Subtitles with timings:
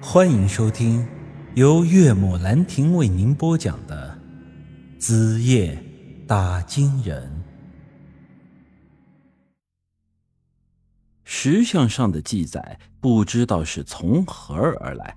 [0.00, 1.06] 欢迎收听
[1.54, 4.16] 由岳母兰亭为您播讲的
[5.00, 5.82] 《子夜
[6.26, 7.22] 打金人》。
[11.24, 15.16] 石像上的记载不知道是从何而来，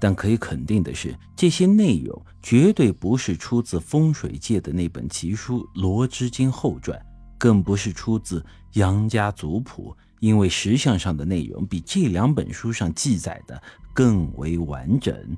[0.00, 6.98] 但可以肯定的是，这些内容绝对不是出自风水界的那本奇书《罗织经后传》，
[7.38, 9.96] 更不是出自杨家族谱。
[10.20, 13.62] 因为石像上的内容比这两本书上记载的
[13.94, 15.36] 更为完整。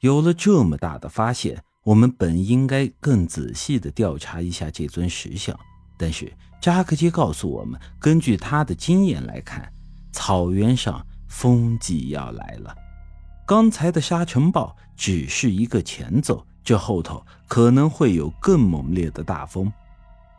[0.00, 5.58] 有了这么大的发现，我们本应该更仔细的调查一下这尊石像。
[5.96, 9.72] 但是扎克杰告诉我们，根据他的经验来看，
[10.12, 12.74] 草原上风季要来了。
[13.46, 19.72] 刚才的沙尘暴只是一个前奏，这后头可能会有更猛烈的大风。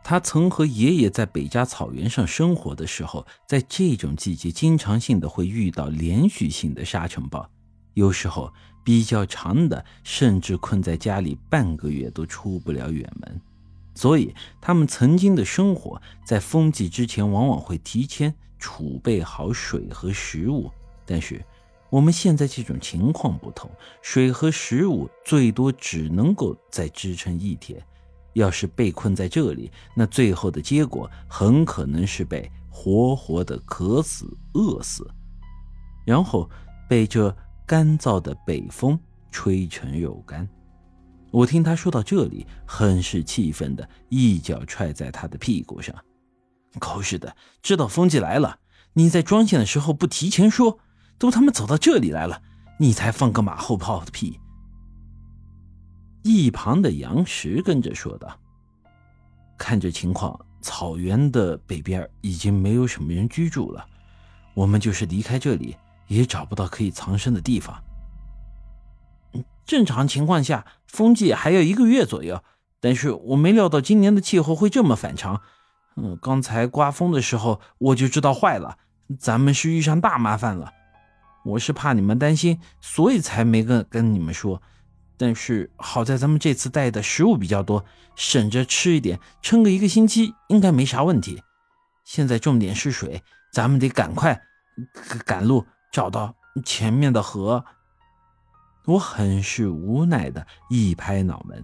[0.02, 7.48] 他曾和爷爷在北家草原上生活的时候，在这种季节经常性的会遇到连续性的沙尘暴，
[7.92, 8.50] 有时候
[8.82, 13.40] 比较长的，甚至困在家里半个月都出不了远门。
[13.94, 20.70] 所以他们曾经的生活在风季之前，往往会提前储备好水和食物。
[21.04, 21.44] 但是
[21.90, 27.84] 我们现在这种情况不同，水和食物最多只能够再支撑一天。
[28.38, 35.08] 要是被困在这里，那最后的结果很可能是被活活的渴死、饿死，
[36.06, 36.48] 然后
[36.88, 37.36] 被这
[37.66, 38.98] 干燥的北风
[39.30, 40.48] 吹成肉干。
[41.30, 45.94] 我听他说到这里，很是气愤的一脚踹在他的屁股上
[46.80, 48.60] ：“狗日的，知道风季来了，
[48.94, 50.78] 你在装线的时候不提前说，
[51.18, 52.40] 都他妈走到这里来了，
[52.78, 54.40] 你才放个马后炮的屁！”
[56.28, 58.38] 一旁的杨石跟着说道
[59.56, 63.86] ：“看这情况，草原的北边已经没有什么人居住了。
[64.52, 65.74] 我们就是离开这里，
[66.06, 67.82] 也找不到可以藏身的地方。
[69.64, 72.42] 正常情况下，风季还要一个月左右。
[72.78, 75.40] 但是我没料到今年的气候会这么反常。
[75.96, 78.76] 嗯，刚才刮风的时候我就知道坏了，
[79.18, 80.72] 咱们是遇上大麻烦了。
[81.44, 84.60] 我是怕你们担心，所以才没跟跟你们说。”
[85.18, 87.84] 但是好在咱们这次带的食物比较多，
[88.14, 91.42] 省着吃一点，撑个一个星期应该没啥问题。
[92.04, 94.40] 现在重点是水，咱们得赶快
[95.26, 96.34] 赶路，找到
[96.64, 97.64] 前面的河。
[98.86, 101.62] 我很是无奈的一拍脑门，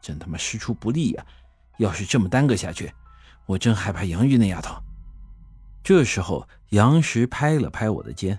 [0.00, 1.26] 真他妈师出不利呀！
[1.78, 2.90] 要是这么耽搁下去，
[3.44, 4.74] 我真害怕杨玉那丫头。
[5.82, 8.38] 这时候杨石拍了拍我的肩，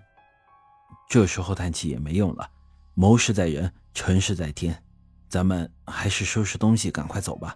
[1.08, 2.50] 这时候叹气也没用了。
[2.96, 4.80] 谋事在人，成事在天，
[5.28, 7.56] 咱们还是收拾东西，赶快走吧。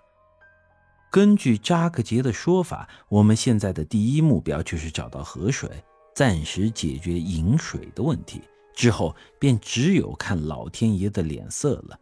[1.12, 5.70] 根据扎克杰的说法，我们现在的第一目标就是找到河水，
[6.16, 8.42] 暂时解决饮水的问题。
[8.74, 12.00] 之后便只有看老天爷的脸色了。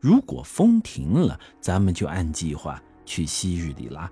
[0.00, 4.10] 如果风停了，咱们就按计划去昔日里拉；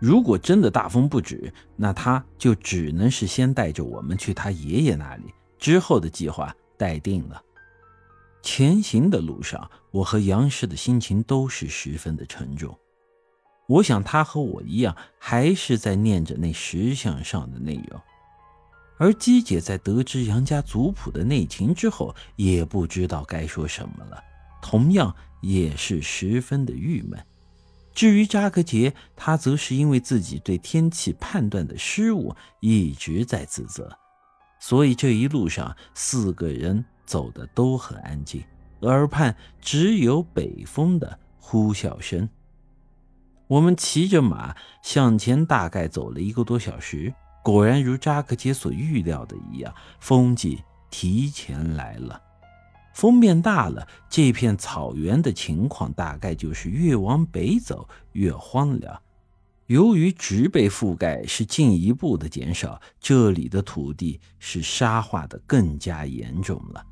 [0.00, 5.32] 如果真的大风不止，那他就只能是先带着我们去他爷爷那里。
[5.58, 7.40] 之后的计划待定了。
[8.46, 12.78] 前行的路上，我和杨氏的心情都是十分的沉重。
[13.66, 18.00] 我想他和我一样，还是在念着那石像上的内容。
[18.98, 24.22] 而姬姐在得知杨家族谱的内情之后，也不知道该说什么了，
[24.62, 25.12] 同样
[25.42, 27.20] 也是十分的郁闷。
[27.92, 33.90] 至于扎克杰，他则是因为自己对天气判断的失误，一直在自责。
[34.60, 36.84] 所以这一路上，四个人。
[37.06, 38.42] 走的都很安静，
[38.80, 42.28] 耳畔只有北风的呼啸声。
[43.46, 52.20] 我们骑着马向前，大概走了一个多小时，果然如扎克杰所预料的一样，风季提前来了。
[52.92, 59.00] 风变大了，这片草原的情况大概就是越往北走越荒凉。
[59.66, 66.84] 由于植被覆盖是进一步的减少，这里的土地是沙化的更加严重了。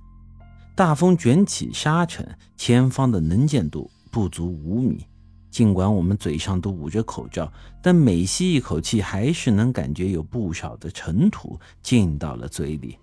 [0.76, 5.06] 大风卷起沙尘，前方的能见度不足五米。
[5.48, 12.98] 尽管我们嘴上都捂着口罩，但每吸一口气，还是能感觉有不少的尘土进到了嘴里。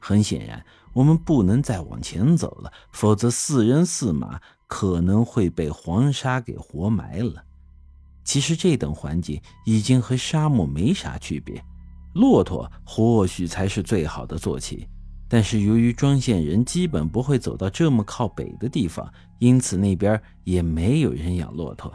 [0.00, 7.44] 很显然，我们不能再往前走了，否则四人四马可能会被黄沙给活埋了。
[8.24, 11.64] 其实这等环境已经和沙漠没啥区别，
[12.14, 14.88] 骆驼或许才是最好的坐骑。
[15.34, 21.92] 但是由于庄县人基本不会走到这么靠北的地方，因此那边也没有人养骆驼。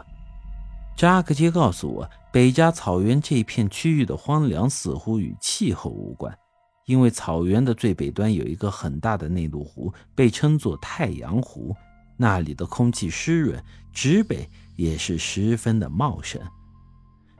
[0.94, 6.38] 扎克杰告诉我，北加草原这片区域的荒凉似乎与气候无关，
[6.84, 11.74] 因为草原的最北端有一个很大的内陆湖，被称作太阳湖，
[12.18, 13.58] 那里的空气湿润，
[13.90, 14.46] 植被
[14.76, 16.38] 也是十分的茂盛。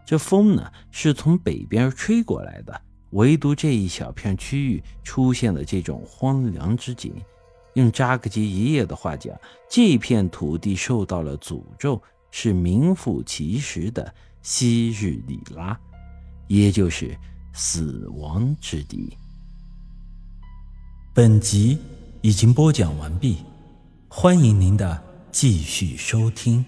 [0.06, 7.14] 这风呢，是从北边吹过来的，唯独这一小片区域出现了这种荒凉之景。
[7.74, 9.32] 用扎克基爷爷的话讲，
[9.68, 14.12] 这片土地受到了诅咒，是名副其实的
[14.42, 15.78] 昔日里拉，
[16.48, 17.16] 也就是
[17.52, 19.16] 死亡之地。
[21.14, 21.78] 本集
[22.22, 23.38] 已经播讲完毕，
[24.08, 26.64] 欢迎您的继续收听。